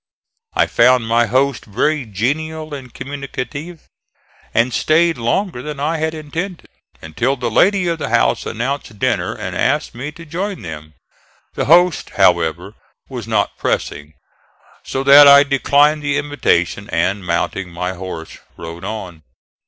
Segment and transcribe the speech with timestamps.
[0.55, 3.81] I found my host very genial and communicative,
[4.51, 6.67] and staid longer than I had intended,
[7.03, 10.95] until the lady of the house announced dinner and asked me to join them.
[11.53, 12.73] The host, however,
[13.09, 14.15] was not pressing,
[14.83, 19.21] so that I declined the invitation and, mounting my horse, rode on.